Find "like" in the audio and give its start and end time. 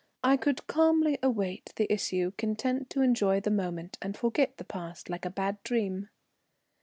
5.11-5.25